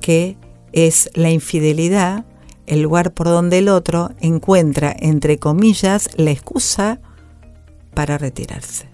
que 0.01 0.35
es 0.71 1.11
la 1.13 1.29
infidelidad 1.29 2.25
el 2.67 2.81
lugar 2.81 3.13
por 3.13 3.27
donde 3.27 3.59
el 3.59 3.69
otro 3.69 4.11
encuentra, 4.19 4.95
entre 4.97 5.37
comillas, 5.37 6.09
la 6.15 6.31
excusa 6.31 6.99
para 7.93 8.17
retirarse. 8.17 8.89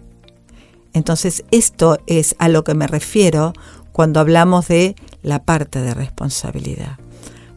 Entonces, 0.94 1.44
esto 1.52 2.00
es 2.08 2.36
a 2.40 2.50
lo 2.50 2.64
que 2.64 2.74
me 2.74 2.88
refiero 2.88 3.54
cuando 3.92 4.20
hablamos 4.20 4.68
de 4.68 4.96
la 5.22 5.44
parte 5.44 5.82
de 5.82 5.94
responsabilidad. 5.94 6.98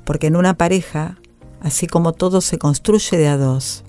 Porque 0.04 0.26
en 0.26 0.36
una 0.36 0.54
pareja, 0.54 1.18
así 1.60 1.86
como 1.86 2.12
todo 2.12 2.40
se 2.40 2.58
construye 2.58 3.16
de 3.16 3.28
a 3.28 3.36
dos, 3.36 3.84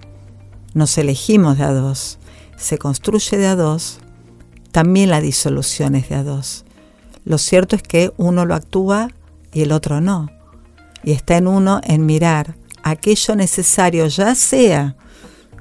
nos 0.73 0.97
elegimos 0.97 1.57
de 1.57 1.65
a 1.65 1.73
dos, 1.73 2.19
se 2.55 2.77
construye 2.77 3.37
de 3.37 3.47
a 3.47 3.55
dos, 3.55 3.99
también 4.71 5.09
la 5.09 5.21
disolución 5.21 5.95
es 5.95 6.09
de 6.09 6.15
a 6.15 6.23
dos. 6.23 6.65
Lo 7.25 7.37
cierto 7.37 7.75
es 7.75 7.83
que 7.83 8.11
uno 8.17 8.45
lo 8.45 8.55
actúa 8.55 9.09
y 9.51 9.61
el 9.61 9.71
otro 9.71 10.01
no 10.01 10.32
y 11.03 11.11
está 11.11 11.37
en 11.37 11.47
uno 11.47 11.81
en 11.83 12.05
mirar 12.05 12.55
aquello 12.83 13.35
necesario, 13.35 14.07
ya 14.07 14.35
sea, 14.35 14.95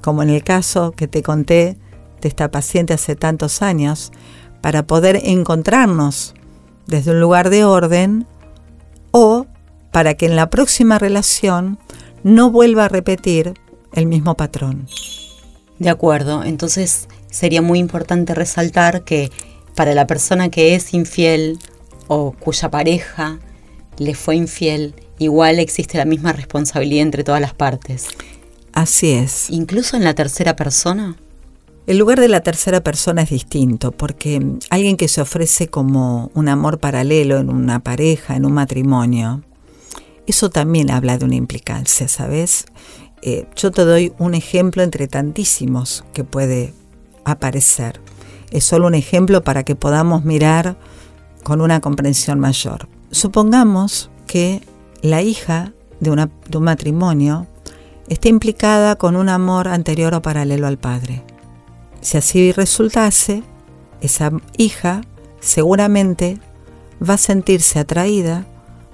como 0.01 0.23
en 0.23 0.29
el 0.29 0.43
caso 0.43 0.91
que 0.91 1.07
te 1.07 1.23
conté 1.23 1.77
de 2.21 2.27
esta 2.29 2.51
paciente 2.51 2.93
hace 2.93 3.15
tantos 3.15 3.61
años, 3.61 4.11
para 4.61 4.87
poder 4.87 5.21
encontrarnos 5.23 6.33
desde 6.87 7.11
un 7.11 7.19
lugar 7.19 7.49
de 7.49 7.65
orden 7.65 8.25
o 9.11 9.45
para 9.91 10.15
que 10.15 10.25
en 10.25 10.35
la 10.35 10.49
próxima 10.49 10.99
relación 10.99 11.77
no 12.23 12.49
vuelva 12.49 12.85
a 12.85 12.89
repetir 12.89 13.53
el 13.93 14.07
mismo 14.07 14.35
patrón. 14.35 14.87
De 15.79 15.89
acuerdo, 15.89 16.43
entonces 16.43 17.07
sería 17.29 17.61
muy 17.61 17.79
importante 17.79 18.33
resaltar 18.33 19.03
que 19.03 19.31
para 19.75 19.93
la 19.93 20.07
persona 20.07 20.49
que 20.49 20.75
es 20.75 20.93
infiel 20.93 21.59
o 22.07 22.31
cuya 22.31 22.69
pareja 22.69 23.39
le 23.97 24.15
fue 24.15 24.35
infiel, 24.35 24.95
igual 25.19 25.59
existe 25.59 25.97
la 25.97 26.05
misma 26.05 26.33
responsabilidad 26.33 27.03
entre 27.03 27.23
todas 27.23 27.41
las 27.41 27.53
partes. 27.53 28.07
Así 28.73 29.11
es. 29.11 29.49
¿Incluso 29.49 29.97
en 29.97 30.03
la 30.03 30.15
tercera 30.15 30.55
persona? 30.55 31.15
El 31.85 31.97
lugar 31.97 32.19
de 32.19 32.29
la 32.29 32.41
tercera 32.41 32.81
persona 32.81 33.23
es 33.23 33.29
distinto, 33.29 33.91
porque 33.91 34.41
alguien 34.69 34.95
que 34.95 35.09
se 35.09 35.19
ofrece 35.19 35.67
como 35.67 36.31
un 36.33 36.47
amor 36.47 36.79
paralelo 36.79 37.39
en 37.39 37.49
una 37.49 37.81
pareja, 37.81 38.37
en 38.37 38.45
un 38.45 38.53
matrimonio, 38.53 39.43
eso 40.25 40.49
también 40.49 40.89
habla 40.91 41.17
de 41.17 41.25
una 41.25 41.35
implicancia, 41.35 42.07
¿sabes? 42.07 42.65
Eh, 43.21 43.47
yo 43.55 43.71
te 43.71 43.83
doy 43.83 44.13
un 44.17 44.33
ejemplo 44.33 44.81
entre 44.81 45.07
tantísimos 45.07 46.05
que 46.13 46.23
puede 46.23 46.73
aparecer. 47.25 47.99
Es 48.49 48.63
solo 48.63 48.87
un 48.87 48.95
ejemplo 48.95 49.43
para 49.43 49.63
que 49.63 49.75
podamos 49.75 50.23
mirar 50.23 50.77
con 51.43 51.59
una 51.59 51.81
comprensión 51.81 52.39
mayor. 52.39 52.87
Supongamos 53.11 54.09
que 54.25 54.61
la 55.03 55.21
hija 55.21 55.73
de, 55.99 56.09
un 56.11 56.63
matrimonio 56.63 57.45
está 58.07 58.29
implicada 58.29 58.95
con 58.95 59.17
un 59.17 59.27
amor 59.29 59.67
anterior 59.67 60.13
o 60.15 60.21
paralelo 60.21 60.65
al 60.65 60.77
padre. 60.77 61.21
Si 62.01 62.17
así 62.17 62.51
resultase, 62.53 63.43
esa 64.01 64.31
hija 64.57 65.01
seguramente 65.41 66.39
va 67.07 67.15
a 67.15 67.17
sentirse 67.17 67.79
atraída 67.79 68.45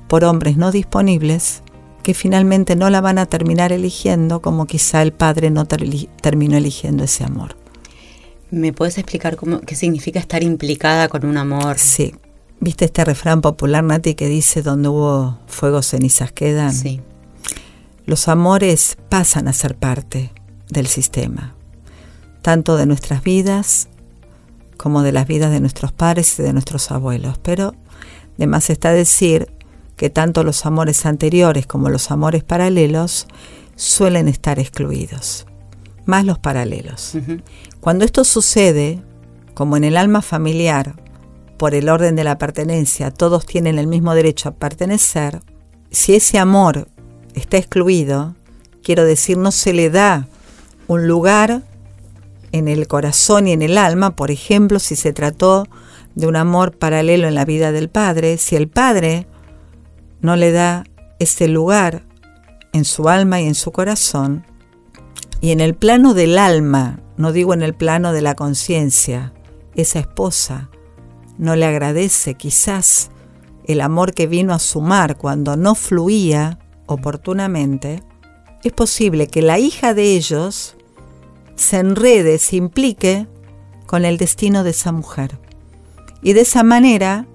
por 0.07 0.23
hombres 0.23 0.57
no 0.57 0.71
disponibles 0.71 1.61
que 2.01 2.15
finalmente 2.15 2.75
no 2.75 2.89
la 2.89 3.01
van 3.01 3.19
a 3.19 3.27
terminar 3.27 3.71
eligiendo 3.71 4.41
como 4.41 4.65
quizá 4.65 5.03
el 5.03 5.13
padre 5.13 5.51
no 5.51 5.65
terminó 5.65 6.57
eligiendo 6.57 7.03
ese 7.03 7.23
amor. 7.23 7.55
¿Me 8.49 8.73
puedes 8.73 8.97
explicar 8.97 9.35
cómo, 9.35 9.59
qué 9.61 9.75
significa 9.75 10.19
estar 10.19 10.41
implicada 10.41 11.07
con 11.07 11.23
un 11.23 11.37
amor? 11.37 11.77
Sí, 11.77 12.15
¿Viste 12.61 12.85
este 12.85 13.05
refrán 13.05 13.41
popular, 13.41 13.83
Nati, 13.83 14.15
que 14.15 14.27
dice, 14.27 14.61
donde 14.61 14.89
hubo 14.89 15.39
fuego, 15.47 15.81
cenizas 15.81 16.31
quedan? 16.31 16.73
Sí. 16.73 17.01
Los 18.05 18.27
amores 18.27 18.97
pasan 19.07 19.47
a 19.47 19.53
ser 19.53 19.75
parte 19.75 20.31
del 20.69 20.87
sistema, 20.87 21.55
tanto 22.41 22.75
de 22.75 22.85
nuestras 22.85 23.23
vidas 23.23 23.87
como 24.77 25.03
de 25.03 25.11
las 25.11 25.27
vidas 25.27 25.51
de 25.51 25.59
nuestros 25.59 25.91
padres 25.91 26.37
y 26.39 26.43
de 26.43 26.53
nuestros 26.53 26.91
abuelos. 26.91 27.37
Pero 27.37 27.75
de 28.37 28.47
más 28.47 28.69
está 28.69 28.91
decir 28.91 29.51
que 29.95 30.09
tanto 30.09 30.43
los 30.43 30.65
amores 30.65 31.05
anteriores 31.05 31.65
como 31.65 31.89
los 31.89 32.11
amores 32.11 32.43
paralelos 32.43 33.27
suelen 33.75 34.27
estar 34.27 34.59
excluidos, 34.59 35.45
más 36.05 36.25
los 36.25 36.39
paralelos. 36.39 37.13
Cuando 37.79 38.05
esto 38.05 38.23
sucede, 38.23 39.01
como 39.53 39.77
en 39.77 39.83
el 39.83 39.97
alma 39.97 40.21
familiar, 40.21 40.95
por 41.59 41.75
el 41.75 41.89
orden 41.89 42.15
de 42.15 42.23
la 42.23 42.37
pertenencia, 42.37 43.11
todos 43.11 43.45
tienen 43.45 43.77
el 43.77 43.85
mismo 43.85 44.15
derecho 44.15 44.47
a 44.47 44.53
pertenecer, 44.53 45.41
si 45.91 46.15
ese 46.15 46.39
amor 46.39 46.87
está 47.33 47.57
excluido, 47.57 48.33
quiero 48.81 49.03
decir, 49.03 49.37
no 49.37 49.51
se 49.51 49.73
le 49.73 49.89
da 49.89 50.27
un 50.87 51.05
lugar 51.05 51.63
en 52.53 52.69
el 52.69 52.87
corazón 52.87 53.45
y 53.45 53.51
en 53.51 53.61
el 53.61 53.77
alma, 53.77 54.15
por 54.15 54.31
ejemplo, 54.31 54.79
si 54.79 54.95
se 54.95 55.11
trató 55.11 55.67
de 56.15 56.27
un 56.27 56.37
amor 56.37 56.77
paralelo 56.77 57.27
en 57.27 57.35
la 57.35 57.43
vida 57.43 57.73
del 57.73 57.89
padre, 57.89 58.37
si 58.37 58.55
el 58.55 58.69
padre 58.69 59.27
no 60.21 60.37
le 60.37 60.53
da 60.53 60.85
ese 61.19 61.49
lugar 61.49 62.03
en 62.71 62.85
su 62.85 63.09
alma 63.09 63.41
y 63.41 63.47
en 63.47 63.55
su 63.55 63.73
corazón, 63.73 64.45
y 65.41 65.51
en 65.51 65.59
el 65.59 65.75
plano 65.75 66.13
del 66.13 66.37
alma, 66.37 67.01
no 67.17 67.33
digo 67.33 67.53
en 67.53 67.63
el 67.63 67.73
plano 67.73 68.13
de 68.13 68.21
la 68.21 68.35
conciencia, 68.35 69.33
esa 69.75 69.99
esposa 69.99 70.69
no 71.39 71.55
le 71.55 71.65
agradece 71.65 72.35
quizás 72.35 73.09
el 73.63 73.81
amor 73.81 74.13
que 74.13 74.27
vino 74.27 74.53
a 74.53 74.59
sumar 74.59 75.17
cuando 75.17 75.55
no 75.55 75.73
fluía 75.73 76.59
oportunamente, 76.85 78.03
es 78.63 78.73
posible 78.73 79.27
que 79.27 79.41
la 79.41 79.57
hija 79.57 79.93
de 79.93 80.15
ellos 80.15 80.75
se 81.55 81.77
enrede, 81.77 82.39
se 82.39 82.57
implique 82.57 83.27
con 83.85 84.05
el 84.05 84.17
destino 84.17 84.63
de 84.63 84.71
esa 84.71 84.91
mujer. 84.91 85.39
Y 86.21 86.33
de 86.33 86.41
esa 86.41 86.63
manera, 86.63 87.25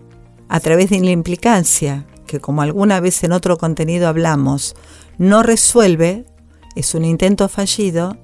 a 0.49 0.61
través 0.61 0.91
de 0.91 1.01
la 1.01 1.11
implicancia, 1.11 2.07
que 2.27 2.41
como 2.41 2.63
alguna 2.63 3.01
vez 3.01 3.25
en 3.25 3.33
otro 3.33 3.57
contenido 3.57 4.09
hablamos, 4.09 4.75
no 5.17 5.43
resuelve, 5.43 6.27
es 6.75 6.95
un 6.95 7.05
intento 7.05 7.49
fallido, 7.49 8.19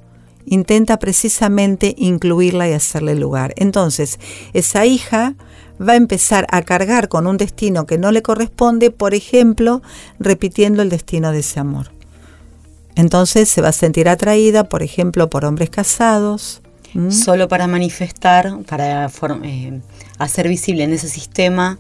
intenta 0.45 0.99
precisamente 0.99 1.95
incluirla 1.97 2.69
y 2.69 2.73
hacerle 2.73 3.15
lugar. 3.15 3.55
Entonces, 3.57 4.19
esa 4.53 4.85
hija 4.85 5.37
va 5.81 5.93
a 5.93 5.97
empezar 5.97 6.47
a 6.51 6.63
cargar 6.63 7.09
con 7.09 7.27
un 7.27 7.37
destino 7.37 7.87
que 7.87 7.99
no 7.99 8.13
le 8.13 8.23
corresponde, 8.23 8.91
por 8.91 9.15
ejemplo, 9.15 9.83
repitiendo 10.19 10.83
el 10.83 10.91
destino 10.91 11.33
de 11.33 11.41
ese 11.41 11.61
amor. 11.61 11.91
Entonces 12.97 13.49
se 13.49 13.63
va 13.63 13.69
a 13.69 13.73
sentir 13.73 14.09
atraída, 14.09 14.65
por 14.69 14.83
ejemplo, 14.83 15.31
por 15.31 15.45
hombres 15.45 15.71
casados. 15.71 16.61
Solo 17.09 17.47
para 17.47 17.69
manifestar, 17.69 18.65
para 18.69 19.09
eh, 19.45 19.81
hacer 20.19 20.49
visible 20.49 20.83
en 20.83 20.93
ese 20.93 21.09
sistema 21.09 21.79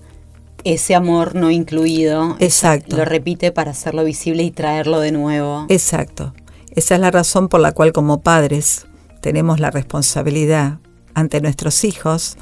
ese 0.64 0.94
amor 0.94 1.34
no 1.34 1.50
incluido. 1.50 2.36
Exacto. 2.38 2.96
Lo 2.96 3.04
repite 3.04 3.52
para 3.52 3.70
hacerlo 3.72 4.04
visible 4.04 4.42
y 4.42 4.50
traerlo 4.50 5.00
de 5.00 5.12
nuevo. 5.12 5.66
Exacto. 5.68 6.34
Esa 6.74 6.94
es 6.94 7.00
la 7.00 7.10
razón 7.10 7.48
por 7.48 7.60
la 7.60 7.72
cual 7.72 7.92
como 7.92 8.20
padres 8.20 8.86
tenemos 9.20 9.60
la 9.60 9.70
responsabilidad 9.70 10.78
ante 11.14 11.40
nuestros 11.40 11.84
hijos 11.84 12.36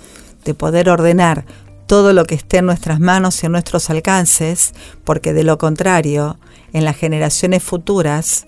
de 0.49 0.55
poder 0.55 0.88
ordenar 0.88 1.45
todo 1.87 2.14
lo 2.14 2.25
que 2.25 2.35
esté 2.35 2.59
en 2.59 2.67
nuestras 2.67 3.00
manos 3.00 3.43
y 3.43 3.47
en 3.47 3.52
nuestros 3.52 3.90
alcances, 3.90 4.73
porque 5.05 5.35
de 5.35 5.45
lo 5.45 5.59
contrario, 5.59 6.38
en 6.73 6.87
las 6.87 6.97
generaciones 6.97 7.62
futuras, 7.62 8.47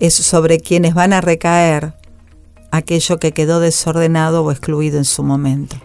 es 0.00 0.14
sobre 0.14 0.58
quienes 0.58 0.94
van 0.94 1.12
a 1.12 1.20
recaer 1.20 1.92
aquello 2.70 3.18
que 3.18 3.32
quedó 3.32 3.60
desordenado 3.60 4.42
o 4.42 4.50
excluido 4.50 4.96
en 4.96 5.04
su 5.04 5.22
momento. 5.22 5.76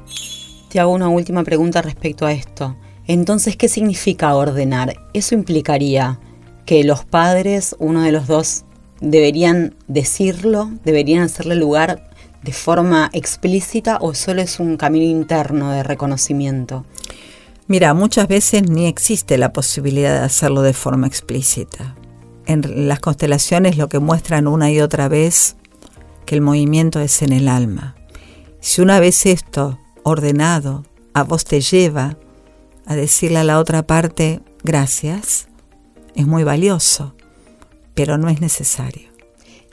Te 0.70 0.80
hago 0.80 0.94
una 0.94 1.10
última 1.10 1.44
pregunta 1.44 1.82
respecto 1.82 2.26
a 2.26 2.32
esto. 2.32 2.78
Entonces, 3.06 3.58
¿qué 3.58 3.68
significa 3.68 4.34
ordenar? 4.34 4.96
Eso 5.14 5.36
implicaría 5.36 6.22
que 6.66 6.86
los 6.86 7.04
padres, 7.04 7.76
uno 7.80 8.02
de 8.02 8.14
los 8.14 8.28
dos, 8.28 8.64
deberían 9.02 9.76
decirlo, 9.88 10.72
deberían 10.86 11.24
hacerle 11.24 11.56
lugar 11.56 12.07
de 12.48 12.54
forma 12.54 13.10
explícita 13.12 13.98
o 14.00 14.14
solo 14.14 14.42
es 14.42 14.62
un 14.62 14.78
camino 14.78 15.06
interno 15.06 15.70
de 15.72 15.84
reconocimiento? 15.84 16.86
Mira, 17.68 17.94
muchas 17.94 18.30
veces 18.30 18.70
ni 18.70 18.86
existe 18.86 19.38
la 19.38 19.52
posibilidad 19.52 20.18
de 20.18 20.26
hacerlo 20.26 20.62
de 20.62 20.72
forma 20.72 21.08
explícita. 21.08 21.98
En 22.46 22.88
las 22.88 23.02
constelaciones 23.02 23.76
lo 23.76 23.90
que 23.90 24.00
muestran 24.00 24.48
una 24.48 24.72
y 24.72 24.80
otra 24.80 25.10
vez 25.10 25.58
que 26.26 26.36
el 26.36 26.42
movimiento 26.42 27.02
es 27.02 27.22
en 27.22 27.34
el 27.34 27.50
alma. 27.50 27.98
Si 28.62 28.82
una 28.82 29.02
vez 29.02 29.26
esto 29.26 29.78
ordenado 30.04 30.86
a 31.14 31.24
vos 31.24 31.44
te 31.44 31.60
lleva 31.60 32.18
a 32.86 32.96
decirle 32.96 33.40
a 33.40 33.44
la 33.44 33.60
otra 33.60 33.86
parte 33.86 34.40
gracias, 34.64 35.50
es 36.16 36.26
muy 36.26 36.46
valioso, 36.46 37.14
pero 37.94 38.18
no 38.18 38.30
es 38.30 38.40
necesario. 38.40 39.07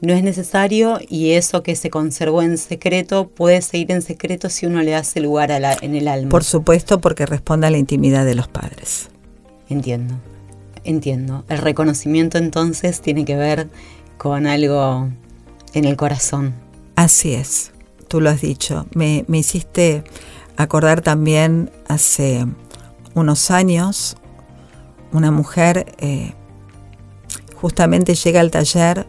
No 0.05 0.13
es 0.13 0.23
necesario 0.23 0.99
y 1.09 1.31
eso 1.31 1.63
que 1.63 1.77
se 1.77 1.89
conservó 1.89 2.43
en 2.43 2.59
secreto 2.59 3.29
puede 3.29 3.63
seguir 3.63 3.91
en 3.91 4.03
secreto 4.03 4.51
si 4.51 4.67
uno 4.67 4.83
le 4.83 4.95
hace 4.95 5.21
lugar 5.21 5.51
a 5.51 5.59
la, 5.59 5.75
en 5.81 5.95
el 5.95 6.09
alma. 6.09 6.29
Por 6.29 6.45
supuesto, 6.45 7.01
porque 7.01 7.25
responde 7.25 7.69
a 7.69 7.71
la 7.71 7.79
intimidad 7.79 8.27
de 8.27 8.35
los 8.35 8.47
padres. 8.47 9.09
Entiendo, 9.71 10.17
entiendo. 10.85 11.45
El 11.49 11.57
reconocimiento 11.57 12.37
entonces 12.37 13.01
tiene 13.01 13.25
que 13.25 13.35
ver 13.35 13.71
con 14.19 14.47
algo 14.47 15.09
en 15.73 15.85
el 15.87 15.97
corazón. 15.97 16.55
Así 16.97 17.33
es, 17.33 17.73
tú 18.07 18.21
lo 18.21 18.29
has 18.29 18.43
dicho. 18.43 18.87
Me, 18.95 19.25
me 19.27 19.39
hiciste 19.39 20.05
acordar 20.59 21.01
también 21.01 21.71
hace 21.89 22.47
unos 23.15 23.51
años, 23.51 24.19
una 25.13 25.31
mujer 25.31 25.95
eh, 25.99 26.35
justamente 27.55 28.15
llega 28.15 28.41
al 28.41 28.51
taller 28.51 29.07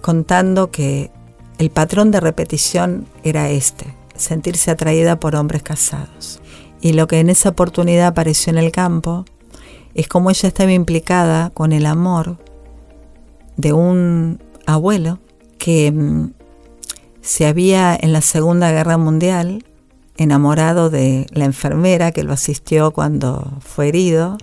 contando 0.00 0.70
que 0.70 1.10
el 1.58 1.70
patrón 1.70 2.10
de 2.10 2.20
repetición 2.20 3.06
era 3.22 3.50
este, 3.50 3.94
sentirse 4.16 4.70
atraída 4.70 5.20
por 5.20 5.36
hombres 5.36 5.62
casados. 5.62 6.40
Y 6.80 6.92
lo 6.92 7.06
que 7.06 7.20
en 7.20 7.30
esa 7.30 7.50
oportunidad 7.50 8.06
apareció 8.06 8.50
en 8.50 8.58
el 8.58 8.72
campo 8.72 9.24
es 9.94 10.08
como 10.08 10.30
ella 10.30 10.48
estaba 10.48 10.72
implicada 10.72 11.50
con 11.50 11.72
el 11.72 11.84
amor 11.86 12.38
de 13.56 13.72
un 13.72 14.42
abuelo 14.66 15.18
que 15.58 15.92
mm, 15.92 16.32
se 17.20 17.46
había 17.46 17.96
en 18.00 18.12
la 18.12 18.22
Segunda 18.22 18.70
Guerra 18.70 18.96
Mundial 18.96 19.64
enamorado 20.16 20.90
de 20.90 21.26
la 21.32 21.44
enfermera 21.44 22.12
que 22.12 22.24
lo 22.24 22.32
asistió 22.32 22.90
cuando 22.92 23.58
fue 23.60 23.88
herido. 23.88 24.36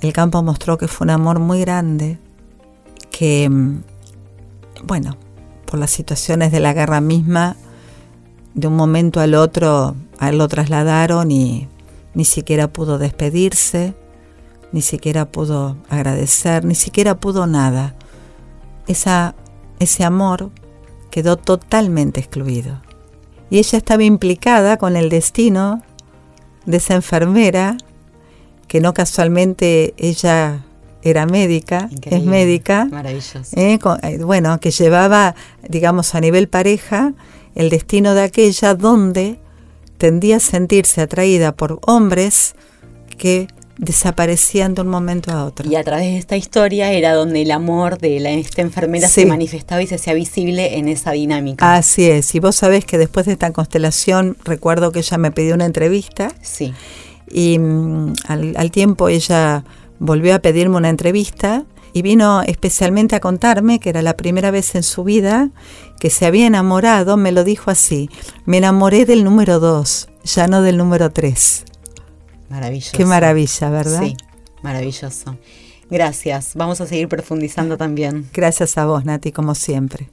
El 0.00 0.12
campo 0.12 0.42
mostró 0.42 0.78
que 0.78 0.88
fue 0.88 1.06
un 1.06 1.10
amor 1.10 1.40
muy 1.40 1.60
grande, 1.60 2.18
que, 3.10 3.48
mm, 3.48 3.82
bueno, 4.84 5.16
por 5.66 5.78
las 5.78 5.90
situaciones 5.90 6.52
de 6.52 6.60
la 6.60 6.72
guerra 6.72 7.00
misma, 7.00 7.56
de 8.54 8.66
un 8.66 8.76
momento 8.76 9.20
al 9.20 9.34
otro 9.34 9.94
lo 10.32 10.48
trasladaron 10.48 11.30
y 11.30 11.68
ni 12.14 12.24
siquiera 12.24 12.68
pudo 12.68 12.98
despedirse, 12.98 13.94
ni 14.72 14.82
siquiera 14.82 15.26
pudo 15.26 15.76
agradecer, 15.88 16.64
ni 16.64 16.74
siquiera 16.74 17.16
pudo 17.16 17.46
nada. 17.46 17.94
Esa, 18.86 19.34
ese 19.78 20.04
amor 20.04 20.50
quedó 21.10 21.36
totalmente 21.36 22.20
excluido 22.20 22.80
y 23.50 23.58
ella 23.58 23.78
estaba 23.78 24.04
implicada 24.04 24.76
con 24.76 24.96
el 24.96 25.08
destino 25.08 25.82
de 26.66 26.78
esa 26.78 26.94
enfermera, 26.94 27.76
que 28.66 28.80
no 28.80 28.92
casualmente 28.92 29.94
ella 29.96 30.66
era 31.02 31.26
médica, 31.26 31.88
es 32.02 32.22
médica, 32.24 32.86
maravilloso. 32.86 33.40
Eh, 33.54 33.78
eh, 34.02 34.18
bueno, 34.18 34.58
que 34.60 34.70
llevaba, 34.70 35.34
digamos, 35.68 36.14
a 36.14 36.20
nivel 36.20 36.48
pareja 36.48 37.14
el 37.54 37.70
destino 37.70 38.14
de 38.14 38.22
aquella 38.22 38.74
donde 38.74 39.38
tendía 39.98 40.36
a 40.36 40.40
sentirse 40.40 41.00
atraída 41.00 41.52
por 41.52 41.80
hombres 41.86 42.54
que 43.16 43.48
desaparecían 43.78 44.74
de 44.74 44.82
un 44.82 44.88
momento 44.88 45.30
a 45.30 45.44
otro. 45.44 45.68
Y 45.70 45.76
a 45.76 45.84
través 45.84 46.06
de 46.06 46.18
esta 46.18 46.36
historia 46.36 46.92
era 46.92 47.14
donde 47.14 47.42
el 47.42 47.50
amor 47.52 47.98
de 47.98 48.20
la, 48.20 48.30
esta 48.30 48.62
enfermera 48.62 49.08
se 49.08 49.24
manifestaba 49.24 49.82
y 49.82 49.86
se 49.86 49.94
hacía 49.94 50.14
visible 50.14 50.78
en 50.78 50.88
esa 50.88 51.12
dinámica. 51.12 51.74
Así 51.74 52.10
es, 52.10 52.34
y 52.34 52.40
vos 52.40 52.56
sabés 52.56 52.84
que 52.84 52.98
después 52.98 53.26
de 53.26 53.32
esta 53.32 53.52
constelación, 53.52 54.36
recuerdo 54.44 54.90
que 54.92 54.98
ella 54.98 55.18
me 55.18 55.30
pidió 55.30 55.54
una 55.54 55.66
entrevista. 55.66 56.32
Sí. 56.42 56.74
Y 57.30 57.58
mm, 57.58 58.14
al, 58.26 58.70
tiempo 58.70 59.08
ella 59.08 59.64
volvió 59.98 60.34
a 60.34 60.38
pedirme 60.40 60.76
una 60.76 60.88
entrevista 60.88 61.64
y 61.92 62.02
vino 62.02 62.42
especialmente 62.42 63.16
a 63.16 63.20
contarme 63.20 63.80
que 63.80 63.90
era 63.90 64.02
la 64.02 64.16
primera 64.16 64.50
vez 64.50 64.74
en 64.74 64.82
su 64.82 65.04
vida 65.04 65.50
que 66.00 66.10
se 66.10 66.26
había 66.26 66.46
enamorado, 66.46 67.16
me 67.16 67.32
lo 67.32 67.44
dijo 67.44 67.70
así, 67.70 68.08
me 68.44 68.58
enamoré 68.58 69.04
del 69.04 69.24
número 69.24 69.58
dos, 69.58 70.08
ya 70.24 70.46
no 70.46 70.62
del 70.62 70.76
número 70.76 71.10
tres. 71.10 71.64
Maravilloso. 72.48 72.96
Qué 72.96 73.04
maravilla, 73.04 73.70
¿verdad? 73.70 74.02
Sí, 74.02 74.16
maravilloso. 74.62 75.36
Gracias. 75.90 76.52
Vamos 76.54 76.80
a 76.80 76.86
seguir 76.86 77.08
profundizando 77.08 77.76
también. 77.76 78.28
Gracias 78.32 78.78
a 78.78 78.86
vos, 78.86 79.04
Nati, 79.04 79.32
como 79.32 79.54
siempre. 79.54 80.10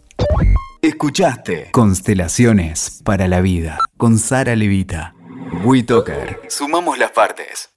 Escuchaste 0.81 1.69
Constelaciones 1.71 3.01
para 3.03 3.27
la 3.27 3.41
Vida 3.41 3.79
con 3.97 4.17
Sara 4.19 4.55
Levita. 4.55 5.15
WeToker. 5.63 6.41
Sumamos 6.49 6.97
las 6.97 7.11
partes. 7.11 7.74